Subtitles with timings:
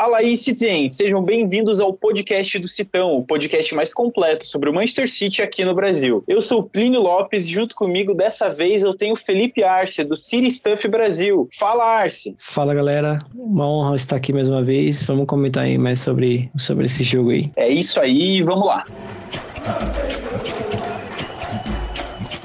[0.00, 0.88] Fala aí, Citizen!
[0.90, 5.64] Sejam bem-vindos ao podcast do Citão, o podcast mais completo sobre o Manchester City aqui
[5.64, 6.22] no Brasil.
[6.28, 10.04] Eu sou o Plínio Lopes e junto comigo dessa vez eu tenho o Felipe Arce,
[10.04, 11.48] do City Stuff Brasil.
[11.58, 12.32] Fala, Arce!
[12.38, 13.18] Fala, galera.
[13.34, 15.02] Uma honra estar aqui mais uma vez.
[15.02, 17.50] Vamos comentar aí mais sobre, sobre esse jogo aí.
[17.56, 18.84] É isso aí, vamos lá!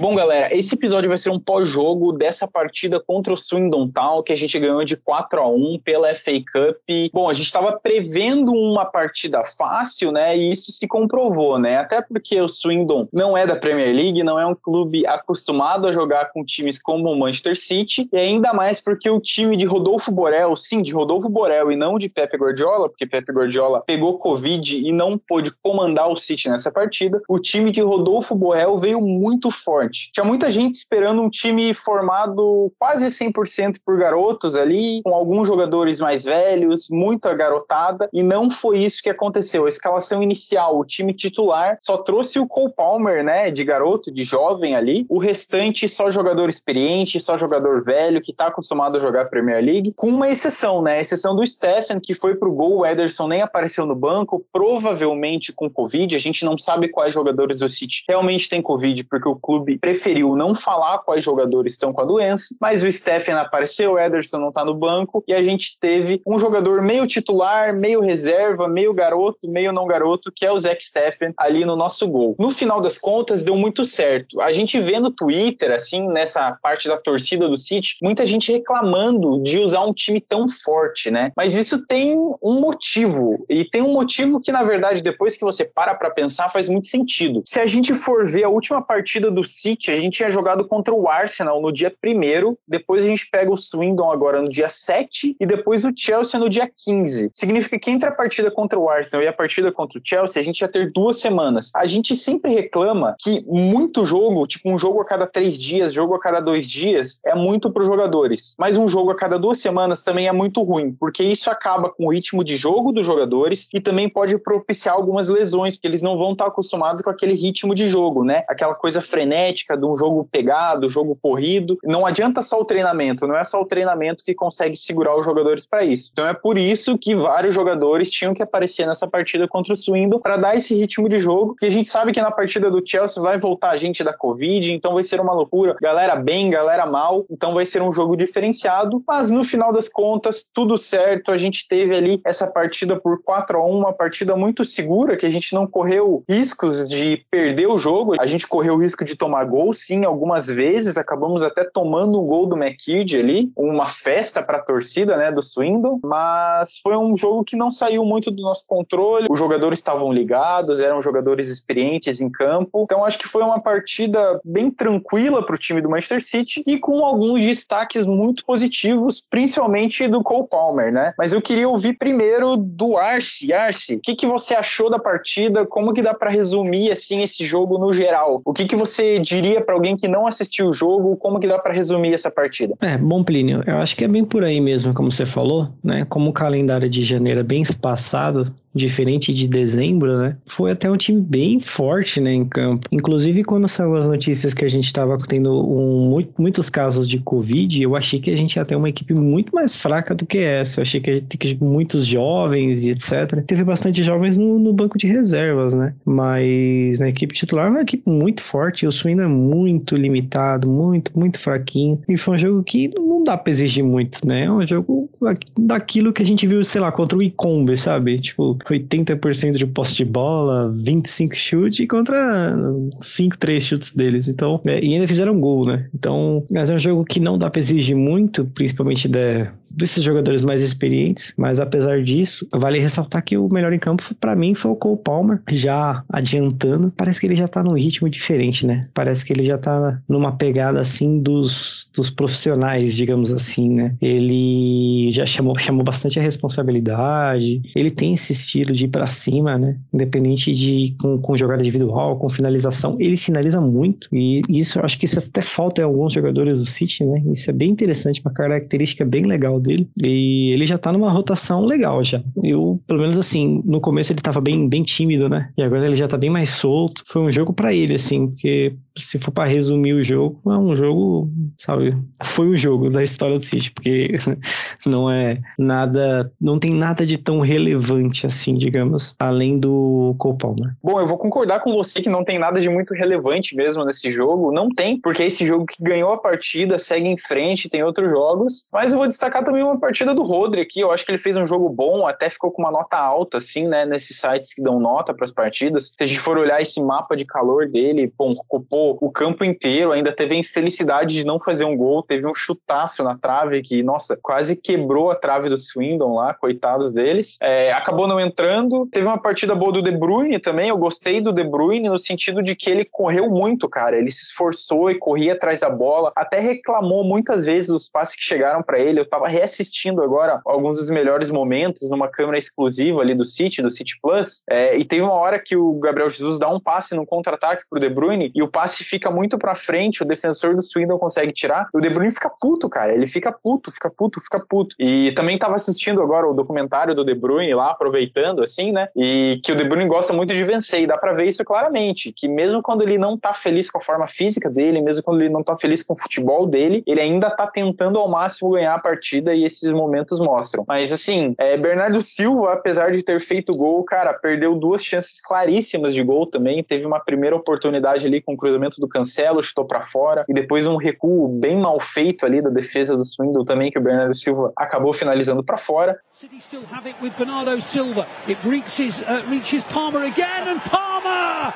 [0.03, 4.33] Bom, galera, esse episódio vai ser um pós-jogo dessa partida contra o Swindon Town, que
[4.33, 7.09] a gente ganhou de 4 a 1 pela FA Cup.
[7.13, 10.37] Bom, a gente estava prevendo uma partida fácil, né?
[10.37, 11.77] E isso se comprovou, né?
[11.77, 15.93] Até porque o Swindon não é da Premier League, não é um clube acostumado a
[15.93, 20.11] jogar com times como o Manchester City, e ainda mais porque o time de Rodolfo
[20.11, 24.85] Borel, sim, de Rodolfo Borel e não de Pepe Guardiola, porque Pepe Guardiola pegou Covid
[24.85, 27.21] e não pôde comandar o City nessa partida.
[27.29, 30.11] O time de Rodolfo Borel veio muito forte forte.
[30.11, 35.99] Tinha muita gente esperando um time formado quase 100% por garotos ali, com alguns jogadores
[35.99, 39.65] mais velhos, muita garotada, e não foi isso que aconteceu.
[39.65, 44.23] A escalação inicial, o time titular, só trouxe o Cole Palmer, né, de garoto, de
[44.23, 45.05] jovem ali.
[45.07, 49.93] O restante, só jogador experiente, só jogador velho, que tá acostumado a jogar Premier League,
[49.95, 53.41] com uma exceção, né, a exceção do Stephen, que foi pro gol, o Ederson nem
[53.41, 56.15] apareceu no banco, provavelmente com Covid.
[56.15, 60.35] A gente não sabe quais jogadores do City realmente têm Covid, porque o clube preferiu
[60.35, 64.49] não falar quais jogadores estão com a doença, mas o Stephen apareceu, o Ederson não
[64.49, 69.49] está no banco, e a gente teve um jogador meio titular, meio reserva, meio garoto,
[69.49, 72.35] meio não garoto, que é o Zach Stephen ali no nosso gol.
[72.39, 74.41] No final das contas, deu muito certo.
[74.41, 79.41] A gente vê no Twitter, assim, nessa parte da torcida do City, muita gente reclamando
[79.41, 81.31] de usar um time tão forte, né?
[81.35, 85.65] Mas isso tem um motivo, e tem um motivo que, na verdade, depois que você
[85.65, 87.41] para para pensar, faz muito sentido.
[87.45, 90.93] Se a gente for ver a última partida do City, a gente tinha jogado contra
[90.93, 95.37] o Arsenal no dia 1 depois a gente pega o Swindon agora no dia 7
[95.39, 97.29] e depois o Chelsea no dia 15.
[97.33, 100.43] Significa que entre a partida contra o Arsenal e a partida contra o Chelsea, a
[100.43, 101.71] gente ia ter duas semanas.
[101.75, 106.13] A gente sempre reclama que muito jogo, tipo um jogo a cada três dias, jogo
[106.15, 108.55] a cada dois dias, é muito para os jogadores.
[108.59, 112.07] Mas um jogo a cada duas semanas também é muito ruim, porque isso acaba com
[112.07, 116.17] o ritmo de jogo dos jogadores e também pode propiciar algumas lesões, porque eles não
[116.17, 118.43] vão estar acostumados com aquele ritmo de jogo, né?
[118.49, 121.77] Aquela coisa frenética de um jogo pegado, jogo corrido.
[121.83, 125.65] Não adianta só o treinamento, não é só o treinamento que consegue segurar os jogadores
[125.65, 126.09] para isso.
[126.11, 130.19] Então é por isso que vários jogadores tinham que aparecer nessa partida contra o Swindon
[130.19, 133.21] para dar esse ritmo de jogo, que a gente sabe que na partida do Chelsea
[133.21, 135.75] vai voltar a gente da Covid, então vai ser uma loucura.
[135.81, 140.49] Galera bem, galera mal, então vai ser um jogo diferenciado, mas no final das contas,
[140.53, 141.31] tudo certo.
[141.31, 145.25] A gente teve ali essa partida por 4 a 1 uma partida muito segura, que
[145.25, 149.15] a gente não correu riscos de perder o jogo, a gente correu o risco de
[149.15, 150.97] tomar gol, sim, algumas vezes.
[150.97, 155.41] Acabamos até tomando o gol do McKidd ali, uma festa para a torcida, né, do
[155.41, 155.99] Swindon.
[156.03, 159.27] Mas foi um jogo que não saiu muito do nosso controle.
[159.29, 162.83] Os jogadores estavam ligados, eram jogadores experientes em campo.
[162.83, 166.77] Então acho que foi uma partida bem tranquila para o time do Manchester City e
[166.77, 171.13] com alguns destaques muito positivos, principalmente do Cole Palmer, né?
[171.17, 173.53] Mas eu queria ouvir primeiro do Arce.
[173.53, 175.65] Arce, o que, que você achou da partida?
[175.65, 178.41] Como que dá para resumir assim esse jogo no geral?
[178.45, 181.57] O que, que você diria para alguém que não assistiu o jogo, como que dá
[181.57, 182.75] para resumir essa partida?
[182.81, 186.05] É, bom, Plínio, eu acho que é bem por aí mesmo, como você falou, né?
[186.05, 190.35] Como o calendário de janeiro é bem espaçado, diferente de dezembro, né?
[190.45, 192.87] Foi até um time bem forte, né, em campo.
[192.91, 197.81] Inclusive, quando saiu as notícias que a gente estava tendo um, muitos casos de Covid,
[197.81, 200.79] eu achei que a gente ia ter uma equipe muito mais fraca do que essa.
[200.79, 203.43] Eu achei que a gente ter muitos jovens e etc.
[203.45, 205.93] Teve bastante jovens no, no, banco de reservas, né?
[206.05, 208.87] Mas na equipe titular é uma equipe muito forte.
[208.87, 212.01] O Swindon é muito limitado, muito, muito fraquinho.
[212.07, 214.45] E foi um jogo que não dá pra exigir muito, né?
[214.45, 215.09] É um jogo
[215.57, 218.19] daquilo que a gente viu, sei lá, contra o Icombe, sabe?
[218.19, 222.55] Tipo, 80% de posse de bola, 25 chutes contra
[223.01, 224.27] 5, 3 chutes deles.
[224.27, 225.87] Então, é, e ainda fizeram gol, né?
[225.93, 230.41] Então, mas é um jogo que não dá pra exigir muito, principalmente de, desses jogadores
[230.41, 234.71] mais experientes, mas apesar disso, vale ressaltar que o melhor em campo para mim foi
[234.71, 238.87] o Cole Palmer, já adiantando, parece que ele já tá num ritmo diferente, né?
[238.93, 243.95] Parece que ele já tá numa pegada assim dos, dos profissionais, digamos assim, né?
[244.01, 249.57] Ele já chamou, chamou bastante a responsabilidade, ele tem esse estilo de ir para cima,
[249.57, 249.77] né?
[249.93, 255.05] Independente de com, com jogada individual, com finalização, ele finaliza muito e isso acho que
[255.05, 257.23] isso até falta em alguns jogadores do City, né?
[257.31, 259.89] Isso é bem interessante, uma característica bem legal dele.
[260.03, 262.21] E ele já tá numa rotação legal já.
[262.43, 265.49] Eu, pelo menos assim, no começo ele tava bem, bem tímido, né?
[265.57, 267.01] E agora ele já tá bem mais solto.
[267.07, 270.75] Foi um jogo para ele, assim, porque se for para resumir o jogo, é um
[270.75, 271.97] jogo, sabe?
[272.23, 274.09] Foi um jogo da história do City, porque
[274.85, 280.75] não é nada, não tem nada de tão relevante assim, digamos, além do Cole Palmer.
[280.83, 284.11] Bom, eu vou concordar com você que não tem nada de muito relevante mesmo nesse
[284.11, 284.51] jogo.
[284.51, 288.67] Não tem, porque esse jogo que ganhou a partida, segue em frente, tem outros jogos.
[288.71, 290.79] Mas eu vou destacar também uma partida do Rodri aqui.
[290.79, 293.67] Eu acho que ele fez um jogo bom, até ficou com uma nota alta, assim,
[293.67, 293.85] né?
[293.85, 295.93] Nesses sites que dão nota para as partidas.
[295.97, 299.91] Se a gente for olhar esse mapa de calor dele, bom, ocupou o campo inteiro,
[299.91, 303.83] ainda teve a infelicidade de não fazer um gol, teve um chutaço na trave que,
[303.83, 307.37] nossa, quase quebrou a trave do Swindon lá, coitados deles.
[307.41, 308.87] É, acabou não entrando.
[308.91, 310.69] Teve uma partida boa do De Bruyne também.
[310.69, 313.97] Eu gostei do De Bruyne no sentido de que ele correu muito, cara.
[313.97, 316.11] Ele se esforçou e corria atrás da bola.
[316.15, 318.99] Até reclamou muitas vezes os passes que chegaram para ele.
[318.99, 323.71] Eu tava reassistindo agora alguns dos melhores momentos numa câmera exclusiva ali do City, do
[323.71, 324.43] City Plus.
[324.49, 327.79] É, e teve uma hora que o Gabriel Jesus dá um passe no contra-ataque pro
[327.79, 330.03] De Bruyne e o passe fica muito para frente.
[330.03, 331.67] O defensor do Swindon consegue tirar.
[331.73, 332.93] O De Bruyne fica puto, cara.
[332.93, 334.75] Ele fica puto, fica puto, fica puto.
[334.79, 338.87] E também tava assistindo agora o documentário do De Bruyne lá, aproveitando, assim, né?
[338.95, 340.81] E que o De Bruyne gosta muito de vencer.
[340.81, 342.13] E dá pra ver isso claramente.
[342.15, 345.29] Que mesmo quando ele não tá feliz com a forma física dele, mesmo quando ele
[345.29, 348.79] não tá feliz com o futebol dele, ele ainda tá tentando ao máximo ganhar a
[348.79, 350.63] partida e esses momentos mostram.
[350.67, 355.93] Mas assim, é, Bernardo Silva, apesar de ter feito gol, cara, perdeu duas chances claríssimas
[355.93, 356.63] de gol também.
[356.63, 360.67] Teve uma primeira oportunidade ali com o cruzamento do Cancelo, chutou para fora, e depois
[360.67, 364.51] um recuo bem mal feito ali da defesa do Swindle também, que o Bernardo Silva
[364.57, 365.97] acabou finalizando para fora.
[366.11, 368.07] City still have it with Bernardo Silva.
[368.27, 371.52] It reaches, uh, reaches Palmer again, and Palmer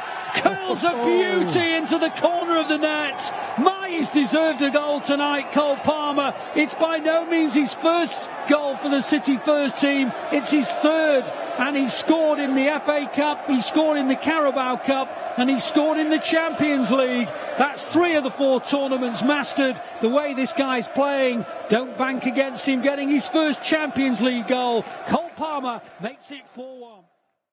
[0.67, 3.33] curls a beauty into the corner of the net.
[3.59, 6.33] My, he's deserved a goal tonight, Cole Palmer.
[6.55, 10.11] It's by no means his first goal for the City first team.
[10.31, 11.23] It's his third,
[11.57, 15.59] and he scored in the FA Cup, he scored in the Carabao Cup, and he
[15.59, 17.27] scored in the Champions League.
[17.57, 19.79] That's three of the four tournaments mastered.
[20.01, 24.83] The way this guy's playing, don't bank against him getting his first Champions League goal.
[25.07, 27.06] Cole Palmer makes it 4 1.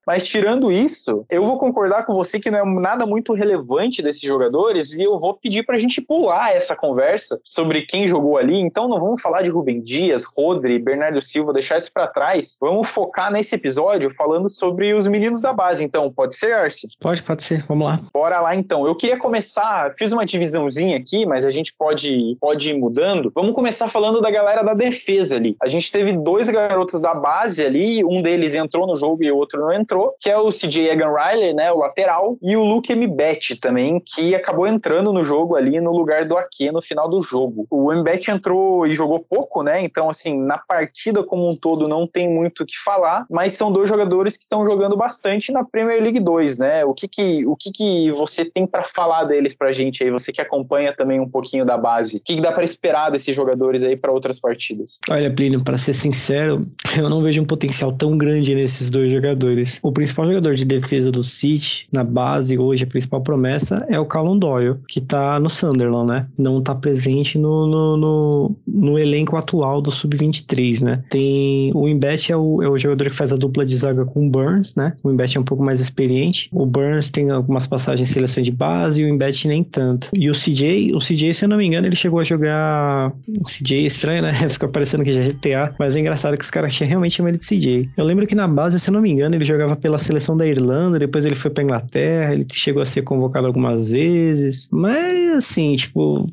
[0.06, 4.22] Mas tirando isso, eu vou concordar com você que não é nada muito relevante desses
[4.22, 8.58] jogadores e eu vou pedir para a gente pular essa conversa sobre quem jogou ali.
[8.60, 12.56] Então não vamos falar de Rubem Dias, Rodri, Bernardo Silva, deixar isso para trás.
[12.60, 15.84] Vamos focar nesse episódio falando sobre os meninos da base.
[15.84, 16.88] Então, pode ser, Arce?
[17.00, 17.64] Pode, pode ser.
[17.66, 18.00] Vamos lá.
[18.12, 18.86] Bora lá então.
[18.86, 23.32] Eu queria começar, fiz uma divisãozinha aqui, mas a gente pode, pode ir mudando.
[23.34, 25.56] Vamos começar falando da galera da defesa ali.
[25.62, 29.36] A gente teve dois garotos da base ali, um deles entrou no jogo e o
[29.36, 32.64] outro não entrou entrou, que é o CJ Egan Riley, né, o lateral, e o
[32.64, 37.08] Luke Mbet também, que acabou entrando no jogo ali no lugar do Ake no final
[37.08, 37.66] do jogo.
[37.70, 39.82] O Mbet entrou e jogou pouco, né?
[39.82, 43.70] Então, assim, na partida como um todo não tem muito o que falar, mas são
[43.70, 46.84] dois jogadores que estão jogando bastante na Premier League 2, né?
[46.84, 50.10] O que que, o que, que você tem para falar deles pra gente aí?
[50.10, 52.16] Você que acompanha também um pouquinho da base.
[52.16, 54.98] O que, que dá para esperar desses jogadores aí para outras partidas?
[55.08, 56.62] Olha, Plínio, para ser sincero,
[56.96, 61.12] eu não vejo um potencial tão grande nesses dois jogadores o principal jogador de defesa
[61.12, 65.50] do City, na base hoje, a principal promessa é o Callum Doyle, que tá no
[65.50, 66.26] Sunderland, né?
[66.38, 71.04] Não tá presente no, no, no, no elenco atual do Sub-23, né?
[71.10, 74.26] Tem o Imbet é o, é o jogador que faz a dupla de zaga com
[74.26, 74.94] o Burns, né?
[75.04, 76.48] O Imbet é um pouco mais experiente.
[76.50, 80.08] O Burns tem algumas passagens em seleção de base o Imbet nem tanto.
[80.14, 83.12] E o CJ, o CJ, se eu não me engano, ele chegou a jogar.
[83.38, 84.32] O CJ é estranho, né?
[84.48, 87.38] Fica parecendo que já é GTA, mas é engraçado que os caras realmente chamam ele
[87.38, 87.90] de CJ.
[87.98, 90.36] Eu lembro que na base, se eu não me engano, ele jogava jogava pela seleção
[90.36, 94.68] da Irlanda, depois ele foi pra Inglaterra, ele chegou a ser convocado algumas vezes.
[94.70, 96.26] Mas, assim, tipo,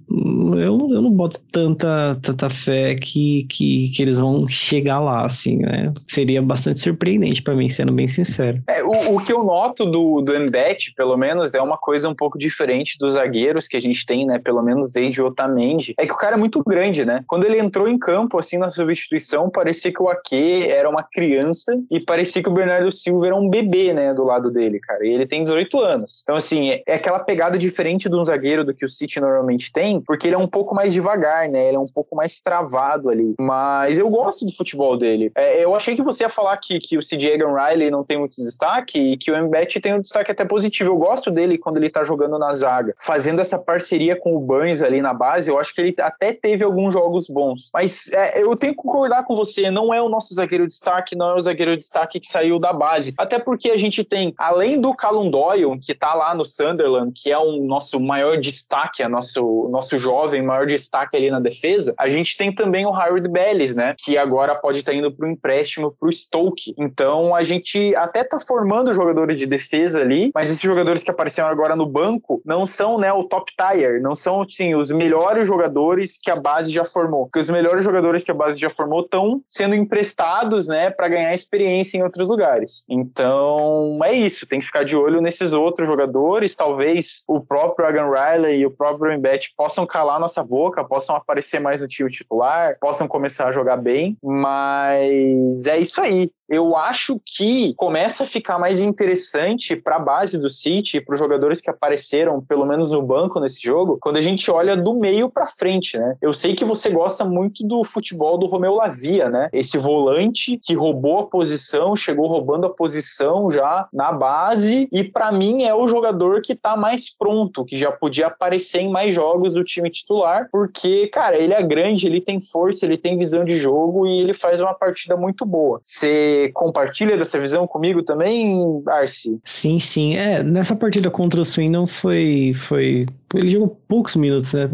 [0.56, 5.58] eu, eu não boto tanta, tanta fé que, que, que eles vão chegar lá, assim,
[5.58, 5.94] né?
[6.08, 8.62] Seria bastante surpreendente para mim, sendo bem sincero.
[8.68, 12.16] É, o, o que eu noto do, do Mbet, pelo menos, é uma coisa um
[12.16, 14.40] pouco diferente dos zagueiros que a gente tem, né?
[14.40, 15.94] Pelo menos desde o Otamendi.
[15.98, 17.24] É que o cara é muito grande, né?
[17.28, 21.80] Quando ele entrou em campo, assim, na substituição, parecia que o Ake era uma criança
[21.90, 25.06] e parecia que o Bernardo Silva era um bebê, né, do lado dele, cara.
[25.06, 26.22] E ele tem 18 anos.
[26.24, 29.72] Então, assim, é, é aquela pegada diferente de um zagueiro do que o City normalmente
[29.72, 31.68] tem, porque ele é um pouco mais devagar, né?
[31.68, 33.36] Ele é um pouco mais travado ali.
[33.40, 35.32] Mas eu gosto do futebol dele.
[35.36, 38.18] É, eu achei que você ia falar que, que o CJ Egan Riley não tem
[38.18, 40.92] muito destaque e que o Mbet tem um destaque até positivo.
[40.92, 42.96] Eu gosto dele quando ele tá jogando na zaga.
[42.98, 46.64] Fazendo essa parceria com o Burns ali na base, eu acho que ele até teve
[46.64, 47.70] alguns jogos bons.
[47.74, 51.16] Mas é, eu tenho que concordar com você, não é o nosso zagueiro de destaque,
[51.16, 53.14] não é o zagueiro de destaque que saiu da base.
[53.18, 57.32] Até porque a gente tem, além do Callum Doyle, que tá lá no Sunderland, que
[57.32, 61.94] é o nosso maior destaque, é nosso, nosso jovem jovem, maior destaque ali na defesa,
[61.98, 63.96] a gente tem também o Harold Bellis, né?
[63.98, 66.74] Que agora pode estar tá indo para o empréstimo para o Stoke.
[66.78, 71.50] Então a gente até tá formando jogadores de defesa ali, mas esses jogadores que apareceram
[71.50, 76.18] agora no banco não são, né, o top tier, não são, sim, os melhores jogadores
[76.22, 77.26] que a base já formou.
[77.26, 81.34] Porque os melhores jogadores que a base já formou estão sendo emprestados, né, para ganhar
[81.34, 82.86] experiência em outros lugares.
[82.90, 86.56] Então é isso, tem que ficar de olho nesses outros jogadores.
[86.56, 91.60] Talvez o próprio Agan Riley e o próprio Embet possam calar nossa boca, possam aparecer
[91.60, 97.18] mais no time titular, possam começar a jogar bem, mas é isso aí eu acho
[97.26, 101.62] que começa a ficar mais interessante para a base do City e para os jogadores
[101.62, 105.48] que apareceram, pelo menos no banco nesse jogo, quando a gente olha do meio para
[105.48, 106.18] frente, né?
[106.22, 109.48] Eu sei que você gosta muito do futebol do Romeu Lavia, né?
[109.54, 115.32] Esse volante que roubou a posição, chegou roubando a posição já na base e para
[115.32, 119.54] mim é o jogador que tá mais pronto, que já podia aparecer em mais jogos
[119.54, 123.56] do time titular, porque, cara, ele é grande, ele tem força, ele tem visão de
[123.56, 125.80] jogo e ele faz uma partida muito boa.
[125.82, 129.40] Você compartilha dessa visão comigo também, Arce?
[129.44, 130.16] Sim, sim.
[130.16, 134.70] É, nessa partida contra o Swindon foi, foi ele jogou poucos minutos, né?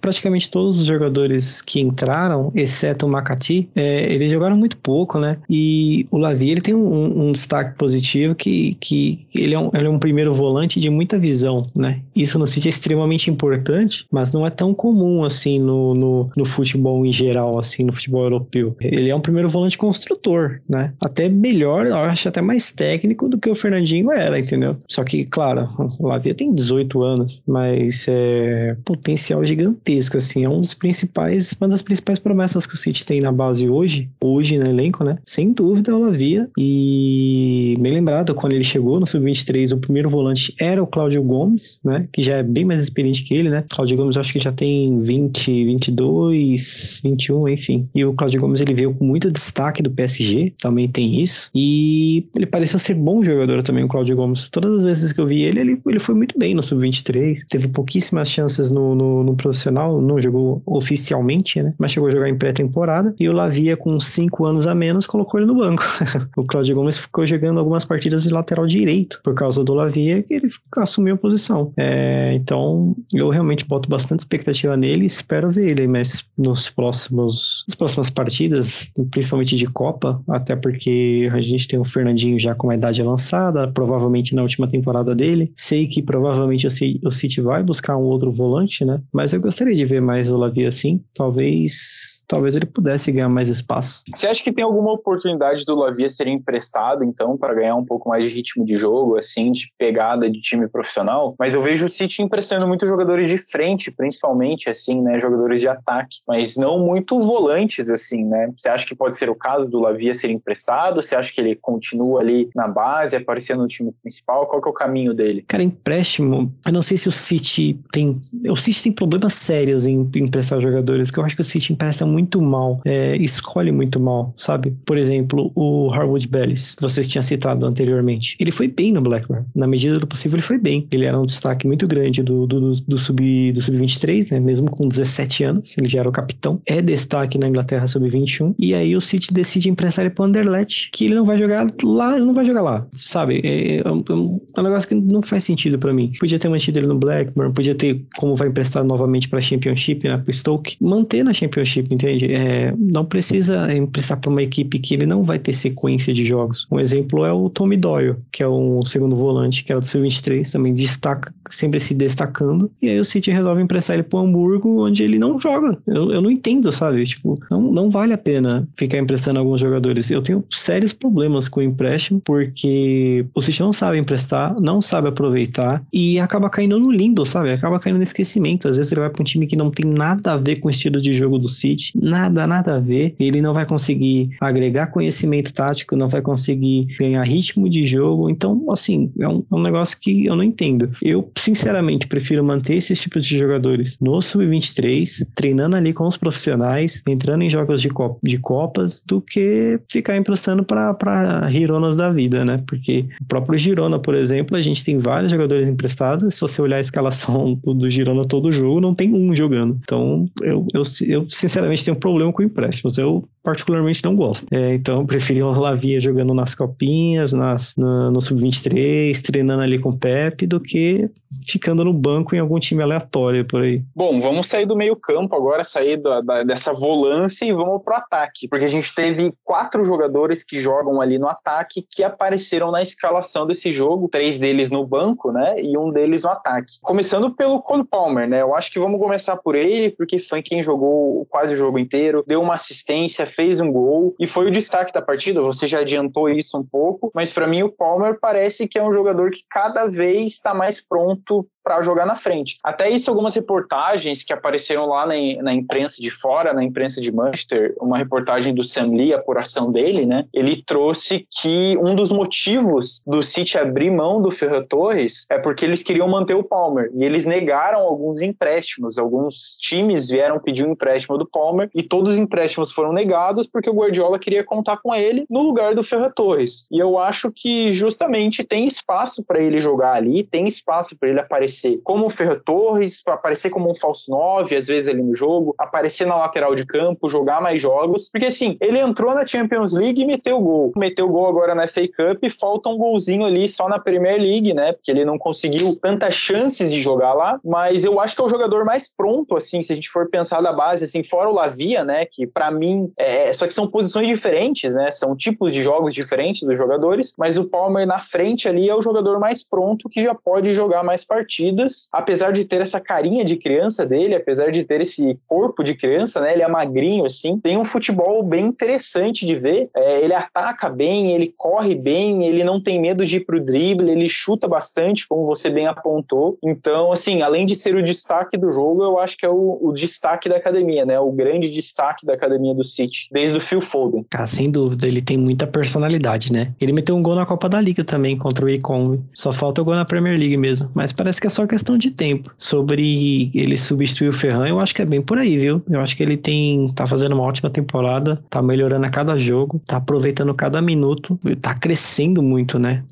[0.00, 5.38] Praticamente todos os jogadores que entraram, exceto o Makati, é, eles jogaram muito pouco, né?
[5.48, 9.86] E o Lavi, ele tem um, um, destaque positivo que, que ele, é um, ele
[9.86, 12.00] é um primeiro volante de muita visão, né?
[12.14, 16.44] Isso no City é extremamente importante, mas não é tão comum, assim, no, no, no
[16.44, 18.76] futebol em geral, assim, no futebol europeu.
[18.80, 20.92] Ele é um primeiro volante construtor, né?
[21.00, 24.76] Até melhor, eu acho até mais técnico do que o Fernandinho era, entendeu?
[24.88, 30.60] Só que, claro, o Lavia tem 18 anos, mas é, potencial gigantesco, assim, é um
[30.60, 34.66] dos principais, uma das principais promessas que o City tem na base hoje, hoje no
[34.66, 35.18] elenco, né?
[35.24, 40.54] Sem dúvida, ela via e bem lembrado, quando ele chegou no Sub-23, o primeiro volante
[40.58, 42.06] era o Cláudio Gomes, né?
[42.12, 43.64] Que já é bem mais experiente que ele, né?
[43.70, 47.88] Cláudio Gomes, acho que já tem 20, 22, 21, enfim.
[47.94, 51.50] E o Cláudio Gomes, ele veio com muito destaque do PSG, também tem isso.
[51.54, 54.48] E ele pareceu ser bom jogador também, o Cláudio Gomes.
[54.48, 57.68] Todas as vezes que eu vi ele, ele, ele foi muito bem no Sub-23, teve
[57.68, 61.74] pouquinho pouquíssimas chances no, no, no, profissional, não jogou oficialmente, né?
[61.78, 63.14] Mas chegou a jogar em pré-temporada.
[63.20, 65.84] E o Lavia, com cinco anos a menos, colocou ele no banco.
[66.36, 70.32] o Claudio Gomes ficou jogando algumas partidas de lateral direito por causa do Lavia, que
[70.32, 71.72] ele assumiu a posição.
[71.76, 77.64] É, então, eu realmente boto bastante expectativa nele e espero ver ele, mas nos próximos,
[77.68, 82.68] nas próximas partidas, principalmente de Copa, até porque a gente tem o Fernandinho já com
[82.68, 85.52] uma idade avançada, provavelmente na última temporada dele.
[85.54, 89.02] Sei que provavelmente o City vai buscar buscar um outro volante, né?
[89.12, 91.02] Mas eu gostaria de ver mais o Lavia assim.
[91.12, 94.02] Talvez talvez ele pudesse ganhar mais espaço.
[94.14, 98.08] Você acha que tem alguma oportunidade do Lavia ser emprestado, então, para ganhar um pouco
[98.08, 101.34] mais de ritmo de jogo, assim, de pegada de time profissional?
[101.38, 105.20] Mas eu vejo o City emprestando muitos jogadores de frente, principalmente, assim, né?
[105.20, 108.50] Jogadores de ataque, mas não muito volantes, assim, né?
[108.56, 111.02] Você acha que pode ser o caso do Lavia ser emprestado?
[111.02, 114.46] Você acha que ele continua ali na base, aparecendo no time principal?
[114.46, 115.44] Qual que é o caminho dele?
[115.46, 118.18] Cara, empréstimo, eu não sei se o City tem.
[118.48, 122.06] O City tem problemas sérios em emprestar jogadores, que eu acho que o City empresta
[122.06, 124.74] muito muito mal, é, escolhe muito mal, sabe?
[124.86, 128.36] Por exemplo, o Harwood Bellis, que vocês tinham citado anteriormente.
[128.38, 129.44] Ele foi bem no Blackburn.
[129.54, 130.86] Na medida do possível, ele foi bem.
[130.92, 134.40] Ele era um destaque muito grande do, do, do, sub, do sub-23, né?
[134.40, 136.60] Mesmo com 17 anos, ele já era o capitão.
[136.66, 138.54] É destaque na Inglaterra sub-21.
[138.58, 142.16] E aí o City decide emprestar ele pro Anderlecht, que ele não vai jogar lá,
[142.16, 143.40] ele não vai jogar lá, sabe?
[143.44, 146.12] É, é, um, é um negócio que não faz sentido para mim.
[146.20, 150.18] Podia ter mantido ele no Blackburn, podia ter, como vai emprestar novamente pra Championship, né?
[150.18, 152.11] Pro Stoke, manter na Championship, entende?
[152.12, 152.34] Entende?
[152.34, 156.66] É, não precisa emprestar para uma equipe que ele não vai ter sequência de jogos.
[156.70, 160.50] Um exemplo é o Tommy Doyle, que é um segundo volante, que era do Sub-23,
[160.50, 162.70] também destaca, sempre se destacando.
[162.80, 165.76] E aí o City resolve emprestar ele para o Hamburgo, onde ele não joga.
[165.86, 167.02] Eu, eu não entendo, sabe?
[167.04, 170.10] Tipo, não, não vale a pena ficar emprestando alguns jogadores.
[170.10, 175.08] Eu tenho sérios problemas com o empréstimo, porque o City não sabe emprestar, não sabe
[175.08, 177.50] aproveitar e acaba caindo no limbo, sabe?
[177.50, 178.68] Acaba caindo no esquecimento.
[178.68, 180.70] Às vezes ele vai para um time que não tem nada a ver com o
[180.70, 183.14] estilo de jogo do City, nada, nada a ver.
[183.18, 188.28] Ele não vai conseguir agregar conhecimento tático, não vai conseguir ganhar ritmo de jogo.
[188.28, 190.90] Então, assim, é um, é um negócio que eu não entendo.
[191.02, 197.02] Eu, sinceramente, prefiro manter esses tipos de jogadores no Sub-23, treinando ali com os profissionais,
[197.08, 202.44] entrando em jogos de, cop de Copas, do que ficar emprestando para Gironas da vida,
[202.44, 202.62] né?
[202.66, 206.34] Porque o próprio Girona, por exemplo, a gente tem vários jogadores emprestados.
[206.34, 209.78] Se você olhar a escalação do, Girona todo jogo, não tem um jogando.
[209.82, 212.98] Então, eu, eu, eu sinceramente tenho problema com empréstimos.
[212.98, 214.46] Eu particularmente não gosto.
[214.50, 219.78] É, então eu preferi o Lavia jogando nas copinhas, nas, na, no Sub-23, treinando ali
[219.78, 221.10] com o Pepe, do que
[221.46, 223.82] ficando no banco em algum time aleatório por aí.
[223.94, 227.94] Bom, vamos sair do meio campo agora, sair da, da, dessa volância e vamos pro
[227.94, 232.82] ataque, porque a gente teve quatro jogadores que jogam ali no ataque que apareceram na
[232.82, 236.74] escalação desse jogo, três deles no banco, né, e um deles no ataque.
[236.82, 240.62] Começando pelo Cole Palmer, né, eu acho que vamos começar por ele, porque foi quem
[240.62, 244.92] jogou quase o jogo inteiro, deu uma assistência, fez um gol e foi o destaque
[244.92, 248.78] da partida, você já adiantou isso um pouco, mas para mim o Palmer parece que
[248.78, 252.58] é um jogador que cada vez está mais pronto para jogar na frente.
[252.62, 257.12] Até isso, algumas reportagens que apareceram lá na, na, imprensa de fora, na imprensa de
[257.12, 260.26] Manchester, uma reportagem do Sam Lee, a apuração dele, né?
[260.32, 265.64] Ele trouxe que um dos motivos do City abrir mão do Ferran Torres é porque
[265.64, 268.98] eles queriam manter o Palmer e eles negaram alguns empréstimos.
[268.98, 273.70] Alguns times vieram pedir um empréstimo do Palmer e todos os empréstimos foram negados porque
[273.70, 276.66] o Guardiola queria contar com ele no lugar do Ferran Torres.
[276.70, 281.20] E eu acho que justamente tem espaço para ele jogar ali, tem espaço para ele
[281.20, 285.14] aparecer aparecer como o Ferro Torres, aparecer como um falso 9, às vezes ali no
[285.14, 288.08] jogo, aparecer na lateral de campo, jogar mais jogos.
[288.10, 290.72] Porque assim, ele entrou na Champions League e meteu gol.
[290.76, 294.72] Meteu gol agora na FA Cup, falta um golzinho ali só na Premier League, né?
[294.72, 297.38] Porque ele não conseguiu tantas chances de jogar lá.
[297.44, 300.40] Mas eu acho que é o jogador mais pronto, assim, se a gente for pensar
[300.40, 302.06] da base, assim, fora o Lavia, né?
[302.06, 303.32] Que para mim, é...
[303.34, 304.90] só que são posições diferentes, né?
[304.90, 307.14] São tipos de jogos diferentes dos jogadores.
[307.18, 310.82] Mas o Palmer na frente ali é o jogador mais pronto que já pode jogar
[310.82, 315.18] mais partidas partidas, apesar de ter essa carinha de criança dele, apesar de ter esse
[315.26, 316.32] corpo de criança, né?
[316.32, 319.68] Ele é magrinho assim, tem um futebol bem interessante de ver.
[319.74, 323.90] É, ele ataca bem, ele corre bem, ele não tem medo de ir pro drible,
[323.90, 326.38] ele chuta bastante, como você bem apontou.
[326.42, 329.72] Então, assim, além de ser o destaque do jogo, eu acho que é o, o
[329.72, 330.98] destaque da academia, né?
[331.00, 334.04] O grande destaque da academia do City, desde o Phil Foden.
[334.14, 336.52] Ah, sem dúvida, ele tem muita personalidade, né?
[336.60, 338.98] Ele meteu um gol na Copa da Liga também contra o Icon.
[339.14, 340.70] Só falta o gol na Premier League mesmo.
[340.74, 342.30] Mas parece que é só questão de tempo.
[342.38, 345.62] Sobre ele substituir o Ferran, eu acho que é bem por aí, viu?
[345.68, 349.60] Eu acho que ele tem tá fazendo uma ótima temporada, tá melhorando a cada jogo,
[349.66, 352.84] tá aproveitando cada minuto, tá crescendo muito, né?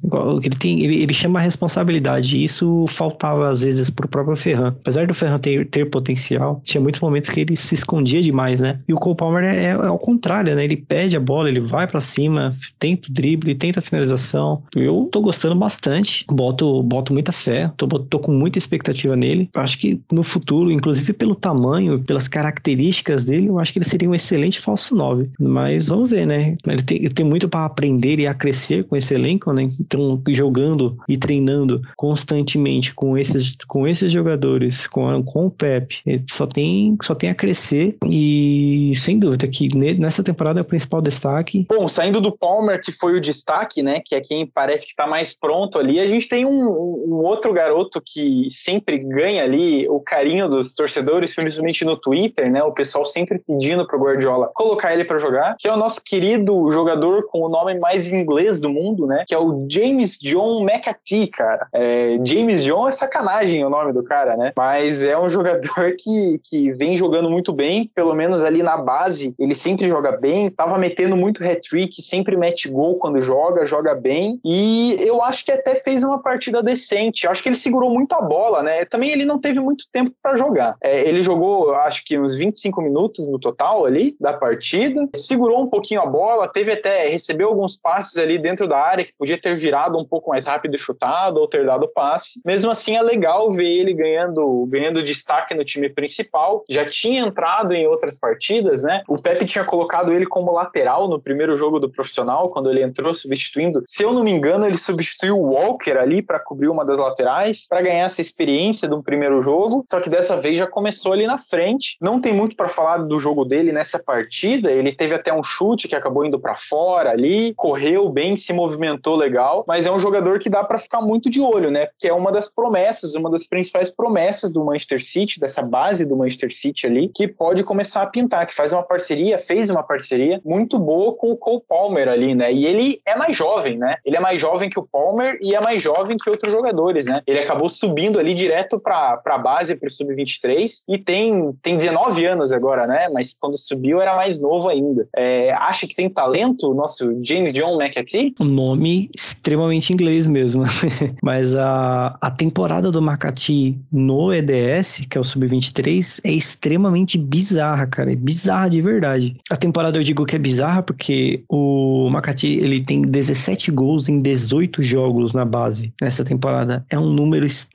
[0.43, 4.69] Ele tem ele, ele chama a responsabilidade, e isso faltava às vezes pro próprio Ferran.
[4.69, 8.81] Apesar do Ferran ter, ter potencial, tinha muitos momentos que ele se escondia demais, né?
[8.89, 10.65] E o Cole Palmer é, é, é ao contrário, né?
[10.65, 14.63] Ele pede a bola, ele vai para cima, tenta o drible, tenta a finalização.
[14.75, 19.49] Eu tô gostando bastante, boto, boto muita fé, tô, tô com muita expectativa nele.
[19.57, 24.09] Acho que no futuro, inclusive pelo tamanho, pelas características dele, eu acho que ele seria
[24.09, 25.31] um excelente falso 9.
[25.39, 26.55] Mas vamos ver, né?
[26.67, 29.71] Ele tem, ele tem muito para aprender e a crescer com esse elenco, né?
[29.81, 36.25] Então, jogando e treinando constantemente com esses, com esses jogadores, com, com o Pep, ele
[36.31, 41.01] só tem, só tem a crescer e sem dúvida que nessa temporada é o principal
[41.01, 41.67] destaque.
[41.69, 44.01] Bom, saindo do Palmer, que foi o destaque, né?
[44.05, 47.53] Que é quem parece que está mais pronto ali, a gente tem um, um outro
[47.53, 48.20] garoto que
[48.51, 52.63] sempre ganha ali o carinho dos torcedores, principalmente no Twitter, né?
[52.63, 56.71] O pessoal sempre pedindo pro Guardiola colocar ele para jogar, que é o nosso querido
[56.71, 59.25] jogador com o nome mais inglês do mundo, né?
[59.27, 61.67] Que é o James John McAtee, cara.
[61.73, 64.53] É, James John é sacanagem o nome do cara, né?
[64.57, 69.35] Mas é um jogador que, que vem jogando muito bem, pelo menos ali na base,
[69.39, 74.41] ele sempre joga bem, tava metendo muito hat-trick, sempre mete gol quando joga, joga bem,
[74.45, 77.25] e eu acho que até fez uma partida decente.
[77.25, 78.85] Eu acho que ele segurou muito a bola, né?
[78.85, 80.77] Também ele não teve muito tempo para jogar.
[80.83, 85.69] É, ele jogou, acho que uns 25 minutos no total ali da partida, segurou um
[85.69, 89.55] pouquinho a bola, teve até, recebeu alguns passes ali dentro da área que podia ter
[89.57, 92.41] virado um pouco mais rápido e chutado ou ter dado passe.
[92.45, 96.65] Mesmo assim, é legal ver ele ganhando, ganhando destaque no time principal.
[96.69, 99.03] Já tinha entrado em outras partidas, né?
[99.09, 103.15] O Pepe tinha colocado ele como lateral no primeiro jogo do profissional, quando ele entrou
[103.15, 103.83] substituindo.
[103.85, 107.67] Se eu não me engano, ele substituiu o Walker ali para cobrir uma das laterais,
[107.69, 111.27] para ganhar essa experiência de um primeiro jogo, só que dessa vez já começou ali
[111.27, 111.97] na frente.
[112.01, 114.71] Não tem muito para falar do jogo dele nessa partida.
[114.71, 119.17] Ele teve até um chute que acabou indo para fora ali, correu bem, se movimentou
[119.17, 121.89] legal, mas é um jogador que dá para ficar muito de olho, né?
[121.99, 126.17] Que é uma das promessas, uma das principais promessas do Manchester City, dessa base do
[126.17, 130.41] Manchester City ali, que pode começar a pintar, que faz uma parceria, fez uma parceria
[130.45, 132.53] muito boa com o Cole Palmer ali, né?
[132.53, 133.97] E ele é mais jovem, né?
[134.05, 137.23] Ele é mais jovem que o Palmer e é mais jovem que outros jogadores, né?
[137.27, 142.27] Ele acabou subindo ali direto para a base, para o sub-23, e tem, tem 19
[142.27, 143.09] anos agora, né?
[143.09, 145.09] Mas quando subiu era mais novo ainda.
[145.17, 148.35] É, acha que tem talento o nosso James John McAtee?
[148.39, 150.65] O nome extremamente inglês mesmo.
[151.23, 157.87] Mas a, a temporada do McAtee no EDS, que é o sub-23, é extremamente bizarra,
[157.87, 158.13] cara.
[158.13, 159.37] É bizarra de verdade.
[159.51, 164.21] A temporada eu digo que é bizarra porque o McAtee ele tem 17 gols em
[164.21, 166.85] 18 jogos na base nessa temporada.
[166.91, 167.70] É um número extremamente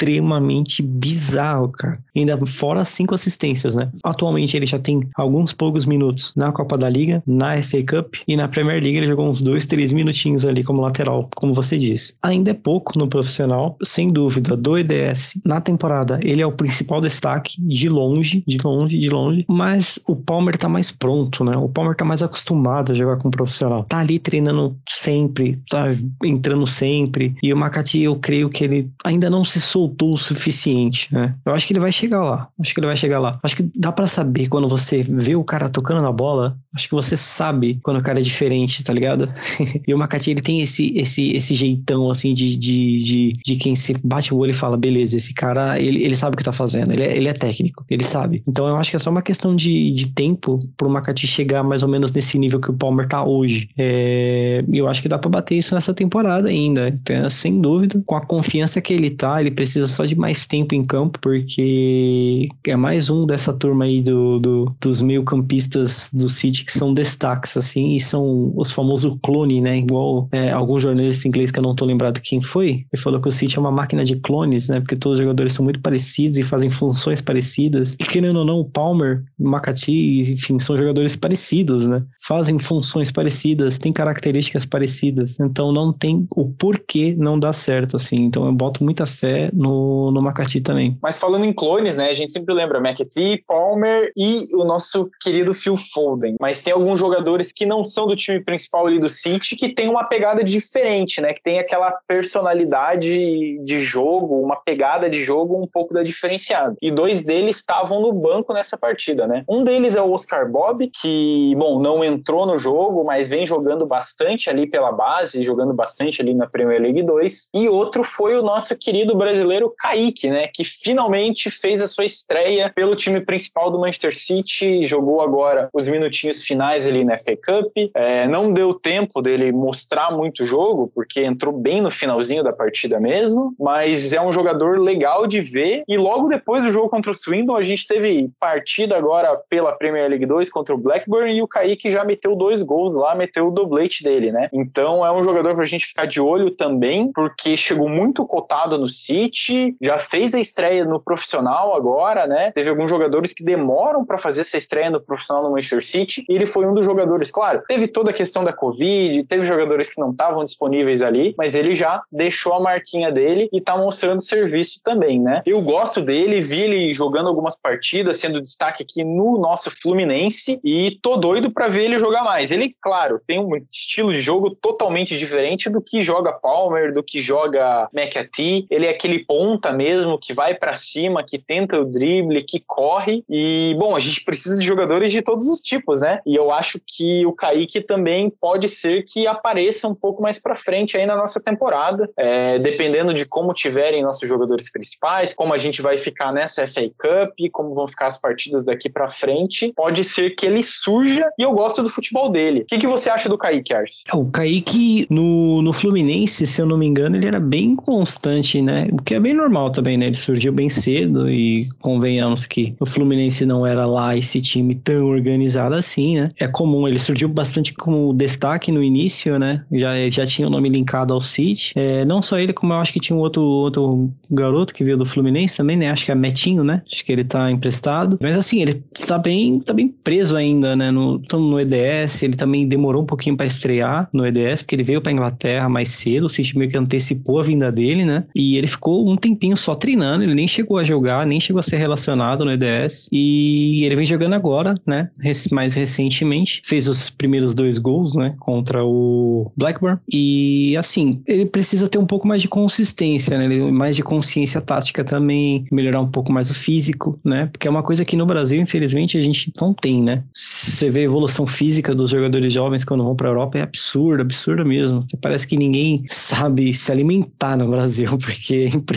[0.82, 2.00] bizarro, cara.
[2.16, 3.90] Ainda fora cinco assistências, né?
[4.04, 8.36] Atualmente ele já tem alguns poucos minutos na Copa da Liga, na FA Cup e
[8.36, 12.16] na Premier League ele jogou uns dois, três minutinhos ali como lateral, como você disse.
[12.24, 15.40] Ainda é pouco no profissional, sem dúvida, do EDS.
[15.46, 19.46] Na temporada, ele é o principal destaque, de longe, de longe, de longe.
[19.48, 21.56] Mas o Palmer tá mais pronto, né?
[21.58, 23.84] O Palmer tá mais acostumado a jogar com o profissional.
[23.84, 27.36] Tá ali treinando sempre, tá entrando sempre.
[27.42, 31.36] E o Makati, eu creio que ele ainda não se soltou o suficiente, né?
[31.46, 32.50] Eu acho que ele vai chegar lá.
[32.60, 33.40] Acho que ele vai chegar lá.
[33.44, 36.58] Acho que dá para saber quando você vê o cara tocando na bola.
[36.74, 39.32] Acho que você sabe quando o cara é diferente, tá ligado?
[39.88, 43.76] e o Makati, ele tem esse, esse, esse jeitão, assim, de, de, de, de quem
[43.76, 46.52] se bate o olho e fala: beleza, esse cara, ele, ele sabe o que tá
[46.52, 46.92] fazendo.
[46.92, 48.44] Ele é, ele é técnico, ele sabe.
[48.48, 51.84] Então eu acho que é só uma questão de, de tempo pro Makati chegar mais
[51.84, 53.70] ou menos nesse nível que o Palmer tá hoje.
[53.78, 56.88] É, eu acho que dá para bater isso nessa temporada ainda.
[56.88, 60.76] Então, sem dúvida, com a confiança que ele tá, ele precisa só de mais tempo
[60.76, 66.66] em campo, porque é mais um dessa turma aí do, do dos meio-campistas do City
[66.66, 69.78] que são destaques, assim, e são os famosos clone, né?
[69.78, 73.28] Igual é, alguns jornalistas ingleses que eu não tô lembrado quem foi, ele falou que
[73.28, 74.80] o City é uma máquina de clones, né?
[74.80, 77.96] Porque todos os jogadores são muito parecidos e fazem funções parecidas.
[78.00, 82.04] E querendo ou não, o Palmer, o Makati, enfim, são jogadores parecidos, né?
[82.22, 85.40] Fazem funções parecidas, têm características parecidas.
[85.40, 88.18] Então não tem o porquê não dar certo, assim.
[88.18, 90.98] Então eu boto muita fé no, no Makati também.
[91.02, 92.10] Mas falando em clones, né?
[92.10, 96.36] A gente sempre lembra McAtee, Palmer e o nosso querido Phil Foden.
[96.40, 99.90] Mas tem alguns jogadores que não são do time principal ali do City que tem
[99.90, 101.34] uma pegada diferente, né?
[101.34, 106.76] Que tem aquela personalidade de jogo, uma pegada de jogo um pouco da diferenciada.
[106.82, 109.44] E dois deles estavam no banco nessa partida, né?
[109.48, 113.86] Um deles é o Oscar Bob, que, bom, não entrou no jogo, mas vem jogando
[113.86, 117.50] bastante ali pela base, jogando bastante ali na Premier League 2.
[117.54, 120.48] E outro foi o nosso querido brasileiro Kaique, né?
[120.48, 125.88] Que finalmente fez a sua estreia pelo time principal do Manchester City, jogou agora os
[125.88, 127.72] minutinhos finais ali na FA Cup.
[127.94, 133.00] É, não deu tempo dele mostrar muito jogo, porque entrou bem no finalzinho da partida
[133.00, 135.84] mesmo, mas é um jogador legal de ver.
[135.88, 140.10] E logo depois do jogo contra o Swindon, a gente teve partida agora pela Premier
[140.10, 143.52] League 2 contra o Blackburn e o Kaique já meteu dois gols lá, meteu o
[143.52, 144.50] doblete dele, né?
[144.54, 148.90] Então é um jogador pra gente ficar de olho também, porque chegou muito cotado no
[148.90, 149.45] City,
[149.82, 152.52] já fez a estreia no profissional agora, né?
[152.52, 156.36] Teve alguns jogadores que demoram para fazer essa estreia no profissional no Manchester City, e
[156.36, 160.00] ele foi um dos jogadores, claro, teve toda a questão da Covid, teve jogadores que
[160.00, 164.80] não estavam disponíveis ali, mas ele já deixou a marquinha dele e tá mostrando serviço
[164.84, 165.42] também, né?
[165.46, 170.98] Eu gosto dele, vi ele jogando algumas partidas, sendo destaque aqui no nosso Fluminense e
[171.02, 172.52] tô doido para ver ele jogar mais.
[172.52, 177.22] Ele, claro, tem um estilo de jogo totalmente diferente do que joga Palmer, do que
[177.22, 178.66] joga McAtee.
[178.70, 183.22] Ele é aquele ponta mesmo que vai para cima, que tenta o drible, que corre.
[183.30, 186.22] E, bom, a gente precisa de jogadores de todos os tipos, né?
[186.26, 190.56] E eu acho que o Kaique também pode ser que apareça um pouco mais para
[190.56, 195.58] frente aí na nossa temporada, é, dependendo de como tiverem nossos jogadores principais, como a
[195.58, 199.74] gente vai ficar nessa FA Cup, como vão ficar as partidas daqui para frente.
[199.76, 202.62] Pode ser que ele surja e eu gosto do futebol dele.
[202.62, 204.04] O que, que você acha do Kaique, Arce?
[204.14, 208.88] O Kaique no, no Fluminense, se eu não me engano, ele era bem constante, né?
[208.94, 210.08] O que é bem normal também, né?
[210.08, 215.08] Ele surgiu bem cedo e convenhamos que o Fluminense não era lá esse time tão
[215.08, 216.32] organizado assim, né?
[216.40, 219.64] É comum, ele surgiu bastante como destaque no início, né?
[219.72, 221.74] Já, já tinha o nome linkado ao City.
[221.76, 224.98] É, não só ele, como eu acho que tinha um outro, outro garoto que veio
[224.98, 225.90] do Fluminense também, né?
[225.90, 226.82] Acho que é Metinho, né?
[226.92, 228.18] Acho que ele tá emprestado.
[228.22, 230.92] Mas assim, ele tá bem, tá bem preso ainda, né?
[230.92, 235.02] No, no EDS, ele também demorou um pouquinho para estrear no EDS, porque ele veio
[235.02, 238.26] pra Inglaterra mais cedo, o City meio que antecipou a vinda dele, né?
[238.36, 241.64] E ele ficou um tempinho só treinando, ele nem chegou a jogar, nem chegou a
[241.64, 243.08] ser relacionado no EDS.
[243.12, 245.10] E ele vem jogando agora, né?
[245.52, 246.62] Mais recentemente.
[246.66, 248.36] Fez os primeiros dois gols, né?
[248.40, 250.00] Contra o Blackburn.
[250.12, 253.48] E assim, ele precisa ter um pouco mais de consistência, né?
[253.72, 257.48] Mais de consciência tática também, melhorar um pouco mais o físico, né?
[257.48, 260.24] Porque é uma coisa que no Brasil, infelizmente, a gente não tem, né?
[260.34, 264.66] Você vê a evolução física dos jogadores jovens quando vão pra Europa, é absurdo, absurdo
[264.66, 265.06] mesmo.
[265.22, 268.95] Parece que ninguém sabe se alimentar no Brasil, porque é impressionante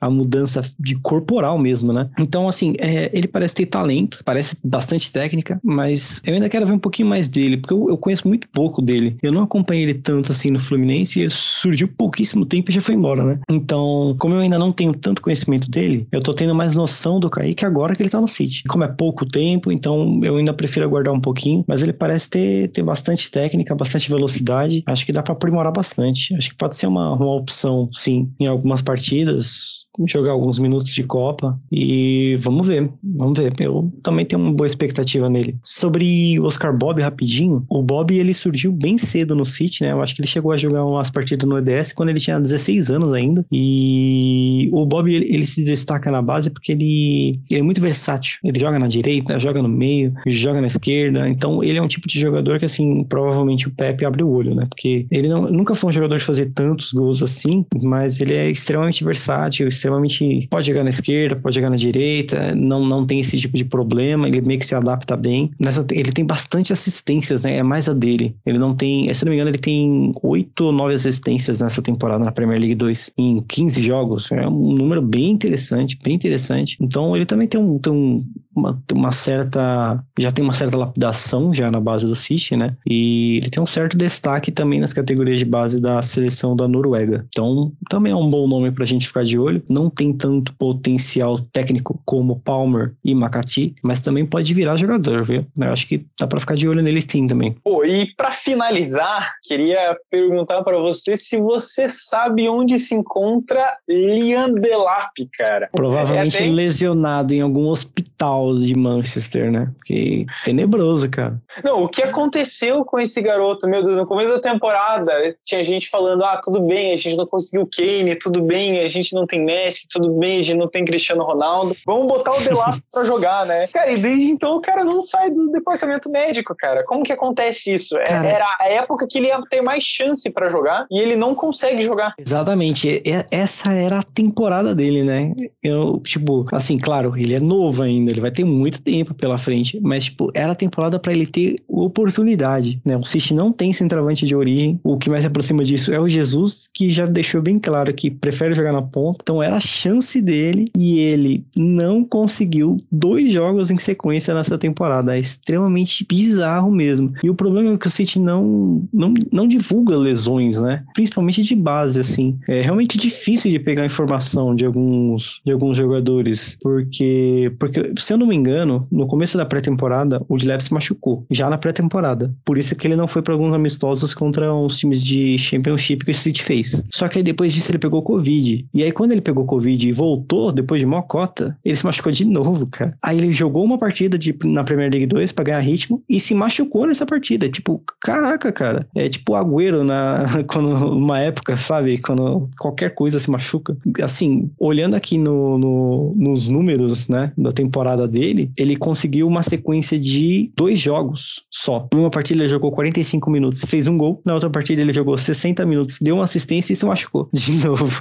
[0.00, 2.08] a mudança de corporal mesmo, né?
[2.18, 6.72] Então, assim, é, ele parece ter talento, parece bastante técnica, mas eu ainda quero ver
[6.72, 9.16] um pouquinho mais dele, porque eu, eu conheço muito pouco dele.
[9.22, 12.94] Eu não acompanhei ele tanto assim no Fluminense e surgiu pouquíssimo tempo e já foi
[12.94, 13.40] embora, né?
[13.50, 17.30] Então, como eu ainda não tenho tanto conhecimento dele, eu tô tendo mais noção do
[17.30, 18.62] Kaique agora que ele tá no City.
[18.68, 22.68] Como é pouco tempo, então eu ainda prefiro aguardar um pouquinho, mas ele parece ter,
[22.68, 24.82] ter bastante técnica, bastante velocidade.
[24.86, 26.34] Acho que dá para aprimorar bastante.
[26.34, 30.92] Acho que pode ser uma, uma opção, sim, em algumas partidas partidas jogar alguns minutos
[30.92, 33.52] de Copa e vamos ver, vamos ver.
[33.60, 35.56] Eu também tenho uma boa expectativa nele.
[35.64, 39.92] Sobre o Oscar Bob, rapidinho, o Bob ele surgiu bem cedo no City, né?
[39.92, 42.90] Eu acho que ele chegou a jogar umas partidas no EDS quando ele tinha 16
[42.90, 43.44] anos ainda.
[43.50, 48.38] E o Bob ele, ele se destaca na base porque ele, ele é muito versátil.
[48.44, 51.28] Ele joga na direita, joga no meio, joga na esquerda.
[51.28, 54.54] Então ele é um tipo de jogador que, assim, provavelmente o Pepe abre o olho,
[54.54, 54.66] né?
[54.68, 58.50] Porque ele não, nunca foi um jogador de fazer tantos gols assim, mas ele é
[58.50, 60.46] extremamente versátil, extremamente extremamente.
[60.50, 64.28] Pode jogar na esquerda, pode jogar na direita, não, não tem esse tipo de problema,
[64.28, 65.50] ele meio que se adapta bem.
[65.58, 67.56] Nessa, ele tem bastante assistências, né?
[67.56, 68.36] É mais a dele.
[68.44, 72.22] Ele não tem, se não me engano, ele tem oito ou nove assistências nessa temporada
[72.24, 74.30] na Premier League 2 em 15 jogos.
[74.30, 76.76] É um número bem interessante, bem interessante.
[76.80, 78.20] Então ele também tem um, tem um
[78.58, 80.02] uma, uma, certa.
[80.18, 82.76] Já tem uma certa lapidação já na base do City, né?
[82.86, 87.26] E ele tem um certo destaque também nas categorias de base da seleção da Noruega.
[87.28, 89.62] Então, também é um bom nome pra gente ficar de olho.
[89.68, 95.46] Não tem tanto potencial técnico como Palmer e Makati, mas também pode virar jogador, viu?
[95.56, 97.56] Eu acho que dá pra ficar de olho nele sim também.
[97.64, 104.52] Pô, e pra finalizar, queria perguntar para você se você sabe onde se encontra Lian
[104.52, 105.68] Delap, cara.
[105.72, 109.70] Provavelmente é, é lesionado em algum hospital de Manchester, né?
[109.76, 111.40] Porque tenebroso, cara.
[111.64, 115.88] Não, o que aconteceu com esse garoto, meu Deus, no começo da temporada, tinha gente
[115.88, 119.44] falando: ah, tudo bem, a gente não conseguiu Kane, tudo bem, a gente não tem
[119.44, 121.76] Messi, tudo bem, a gente não tem Cristiano Ronaldo.
[121.86, 123.66] Vamos botar o Delap pra jogar, né?
[123.68, 126.84] Cara, e desde então o cara não sai do departamento médico, cara.
[126.84, 127.96] Como que acontece isso?
[127.98, 131.34] É, Era a época que ele ia ter mais chance para jogar e ele não
[131.34, 132.14] consegue jogar.
[132.18, 133.02] Exatamente.
[133.30, 135.32] Essa era a temporada dele, né?
[135.62, 139.80] Eu, tipo, assim, claro, ele é novo ainda, ele vai ter muito tempo pela frente,
[139.82, 142.96] mas, tipo, era a temporada para ele ter oportunidade, né?
[142.96, 146.08] O City não tem centroavante de origem, o que mais se aproxima disso é o
[146.08, 150.22] Jesus, que já deixou bem claro que prefere jogar na ponta, então era a chance
[150.22, 157.12] dele e ele não conseguiu dois jogos em sequência nessa temporada, é extremamente bizarro mesmo.
[157.22, 160.84] E o problema é que o City não, não, não divulga lesões, né?
[160.94, 162.38] Principalmente de base, assim.
[162.48, 168.18] É realmente difícil de pegar informação de alguns, de alguns jogadores, porque, porque se eu
[168.18, 172.32] não me engano, no começo da pré-temporada, o Dilep se machucou, já na pré-temporada.
[172.44, 176.10] Por isso que ele não foi para alguns amistosos contra os times de Championship que
[176.10, 176.82] o City fez.
[176.90, 178.66] Só que aí depois disso ele pegou Covid.
[178.72, 182.24] E aí quando ele pegou Covid e voltou, depois de mocota, ele se machucou de
[182.24, 182.96] novo, cara.
[183.02, 186.34] Aí ele jogou uma partida de, na Premier League 2 pra ganhar ritmo e se
[186.34, 187.48] machucou nessa partida.
[187.48, 188.86] Tipo, caraca, cara.
[188.94, 191.98] É tipo Agüero na, quando, uma época, sabe?
[191.98, 193.76] Quando qualquer coisa se machuca.
[194.02, 199.98] Assim, olhando aqui no, no nos números, né, da temporada dele, ele conseguiu uma sequência
[199.98, 201.86] de dois jogos só.
[201.92, 204.20] Numa partida ele jogou 45 minutos, fez um gol.
[204.24, 208.00] Na outra partida ele jogou 60 minutos, deu uma assistência e se machucou de novo.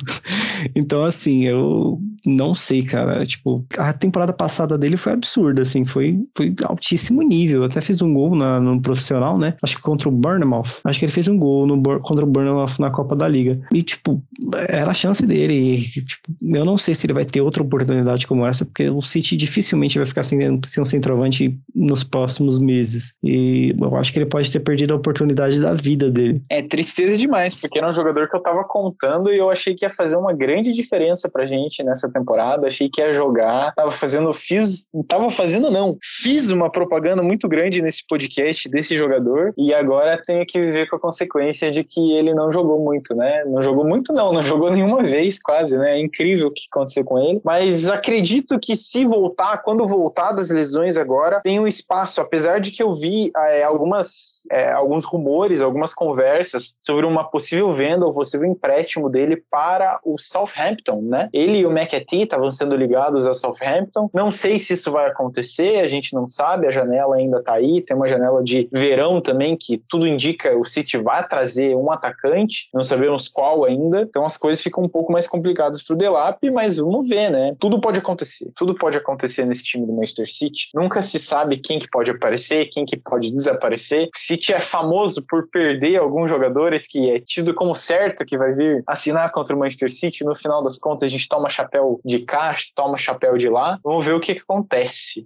[0.75, 3.25] então, assim, eu não sei, cara.
[3.25, 7.63] Tipo, a temporada passada dele foi absurda, assim, foi, foi altíssimo nível.
[7.63, 9.55] até fez um gol na, no profissional, né?
[9.63, 10.81] Acho que contra o Bournemouth.
[10.83, 13.59] Acho que ele fez um gol no, contra o Bournemouth na Copa da Liga.
[13.73, 14.23] E, tipo,
[14.67, 15.75] era a chance dele.
[15.75, 19.01] E, tipo, eu não sei se ele vai ter outra oportunidade como essa, porque o
[19.01, 23.13] City dificilmente vai ficar sem, sem um centroavante nos próximos meses.
[23.23, 26.41] E eu acho que ele pode ter perdido a oportunidade da vida dele.
[26.49, 29.86] É tristeza demais, porque era um jogador que eu tava contando e eu achei que
[29.86, 32.67] ia fazer uma grande diferença pra gente nessa temporada.
[32.67, 33.73] Achei que ia jogar.
[33.75, 34.88] Tava fazendo, fiz.
[35.07, 35.97] Tava fazendo, não.
[36.01, 40.95] Fiz uma propaganda muito grande nesse podcast desse jogador e agora tenho que viver com
[40.95, 43.43] a consequência de que ele não jogou muito, né?
[43.45, 44.31] Não jogou muito, não.
[44.31, 45.97] Não jogou nenhuma vez, quase, né?
[45.97, 47.41] É incrível o que aconteceu com ele.
[47.43, 52.71] Mas acredito que se voltar, quando voltar, das lesões agora, tem um espaço, apesar de
[52.71, 58.13] que eu vi é, algumas, é, alguns rumores, algumas conversas sobre uma possível venda ou
[58.13, 61.30] possível empréstimo dele para o Southampton, né?
[61.34, 64.10] Ele e o McAtee estavam sendo ligados ao Southampton.
[64.13, 67.84] Não sei se isso vai acontecer, a gente não sabe, a janela ainda tá aí,
[67.84, 72.69] tem uma janela de verão também que tudo indica o City vai trazer um atacante,
[72.73, 76.78] não sabemos qual ainda, então as coisas ficam um pouco mais complicadas pro Delap, mas
[76.78, 77.56] vamos ver, né?
[77.60, 80.69] Tudo pode acontecer, tudo pode acontecer nesse time time do Manchester City.
[80.73, 84.09] Nunca se sabe quem que pode aparecer, quem que pode desaparecer.
[84.13, 88.53] O City é famoso por perder alguns jogadores que é tido como certo que vai
[88.53, 90.23] vir assinar contra o Manchester City.
[90.23, 93.79] No final das contas, a gente toma chapéu de cá, toma chapéu de lá.
[93.83, 95.23] Vamos ver o que, que acontece.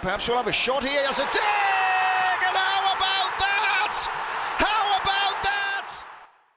[0.00, 1.65] Perhaps we'll have a shot here as a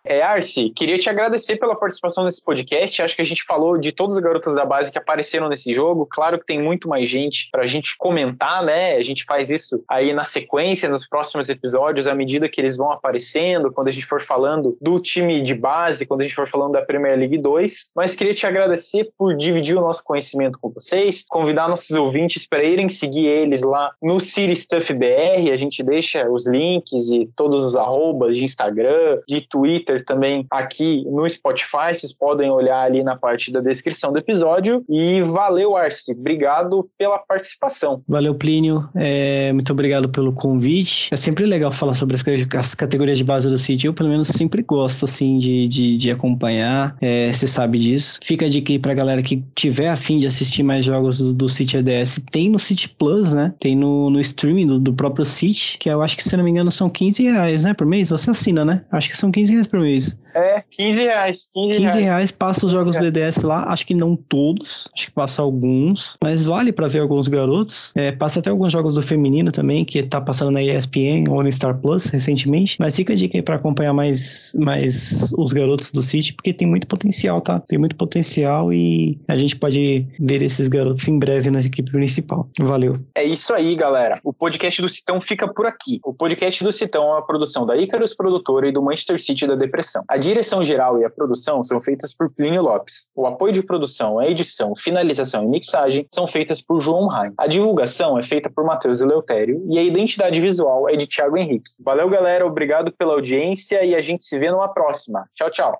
[0.10, 3.00] É, Arce, queria te agradecer pela participação nesse podcast.
[3.00, 6.04] Acho que a gente falou de todas as garotas da base que apareceram nesse jogo.
[6.04, 8.96] Claro que tem muito mais gente para a gente comentar, né?
[8.96, 12.92] A gente faz isso aí na sequência, nos próximos episódios, à medida que eles vão
[12.92, 16.72] aparecendo, quando a gente for falando do time de base, quando a gente for falando
[16.72, 17.92] da Premier League 2.
[17.96, 22.64] Mas queria te agradecer por dividir o nosso conhecimento com vocês, convidar nossos ouvintes para
[22.64, 25.52] irem seguir eles lá no City Stuff BR.
[25.54, 31.04] A gente deixa os links e todos os arrobas de Instagram, de Twitter também aqui
[31.06, 31.94] no Spotify.
[31.94, 34.84] Vocês podem olhar ali na parte da descrição do episódio.
[34.90, 36.12] E valeu, Arce.
[36.12, 38.02] Obrigado pela participação.
[38.08, 38.90] Valeu, Plínio.
[38.96, 41.14] É, muito obrigado pelo convite.
[41.14, 42.24] É sempre legal falar sobre as,
[42.56, 43.88] as categorias de base do City.
[43.88, 46.96] Eu, pelo menos, sempre gosto, assim, de, de, de acompanhar.
[47.02, 48.20] É, você sabe disso.
[48.24, 51.50] Fica a dica aí pra galera que tiver afim de assistir mais jogos do, do
[51.50, 52.22] City ADS.
[52.32, 53.54] Tem no City Plus, né?
[53.60, 56.52] Tem no, no streaming do, do próprio City, que eu acho que, se não me
[56.52, 58.10] engano, são 15 reais, né, por mês?
[58.10, 58.84] Você assina, né?
[58.92, 59.89] Acho que são 15 reais por mês.
[59.90, 61.50] memories É, 15 reais.
[61.54, 62.32] 15, 15 reais.
[62.32, 66.44] passa os jogos do DDS lá, acho que não todos, acho que passa alguns, mas
[66.44, 67.92] vale para ver alguns garotos.
[67.96, 71.52] É, passa até alguns jogos do feminino também, que tá passando na ESPN ou no
[71.52, 72.76] Star Plus recentemente.
[72.80, 76.68] Mas fica a dica aí pra acompanhar mais, mais os garotos do City, porque tem
[76.68, 77.60] muito potencial, tá?
[77.68, 82.48] Tem muito potencial e a gente pode ver esses garotos em breve na equipe principal.
[82.60, 82.98] Valeu.
[83.16, 84.20] É isso aí, galera.
[84.24, 86.00] O podcast do Citão fica por aqui.
[86.04, 89.56] O podcast do Citão é uma produção da Icarus Produtora e do Manchester City da
[89.56, 90.04] Depressão.
[90.08, 93.10] A direção geral e a produção são feitas por Plínio Lopes.
[93.16, 97.34] O apoio de produção, a edição, finalização e mixagem são feitas por João Raim.
[97.38, 101.72] A divulgação é feita por Matheus Eleutério e a identidade visual é de Thiago Henrique.
[101.84, 102.46] Valeu, galera.
[102.46, 105.26] Obrigado pela audiência e a gente se vê numa próxima.
[105.34, 105.80] Tchau, tchau.